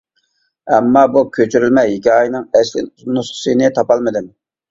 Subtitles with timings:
[0.75, 2.85] ئەمما بۇ كۆچۈرۈلمە ھېكايىنىڭ ئەسلى
[3.19, 4.35] نۇسخىسىنى تاپالمىدىم.